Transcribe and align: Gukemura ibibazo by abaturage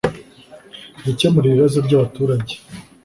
Gukemura 1.03 1.45
ibibazo 1.47 1.77
by 1.85 1.91
abaturage 1.97 2.53